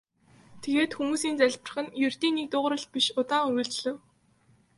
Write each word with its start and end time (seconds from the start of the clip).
Тэгээд 0.61 0.91
хүмүүсийн 0.95 1.37
залбирах 1.39 1.77
нь 1.83 1.95
ердийн 2.05 2.35
нэг 2.37 2.47
дуугаралт 2.51 2.87
биш 2.93 3.07
удаан 3.19 3.45
үргэлжлэв. 3.47 3.97